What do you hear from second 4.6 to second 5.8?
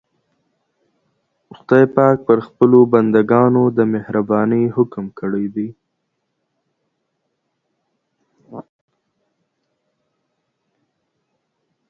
حکم کړی دی.